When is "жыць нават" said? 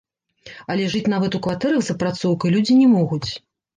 0.93-1.37